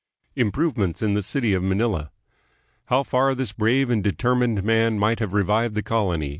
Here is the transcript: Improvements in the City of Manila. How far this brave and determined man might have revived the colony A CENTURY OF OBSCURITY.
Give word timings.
Improvements 0.35 1.03
in 1.03 1.13
the 1.13 1.21
City 1.21 1.53
of 1.53 1.61
Manila. 1.61 2.09
How 2.85 3.03
far 3.03 3.35
this 3.35 3.51
brave 3.53 3.91
and 3.91 4.03
determined 4.03 4.63
man 4.63 4.97
might 4.97 5.19
have 5.19 5.31
revived 5.33 5.75
the 5.75 5.83
colony 5.83 5.93
A 5.93 5.93
CENTURY 6.09 6.13
OF 6.15 6.17
OBSCURITY. 6.17 6.29